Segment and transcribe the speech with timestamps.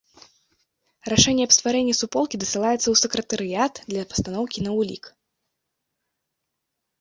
[1.11, 5.13] Рашэнне аб стварэнні суполкі дасылаецца ў сакратарыят для пастаноўкі на ўлік.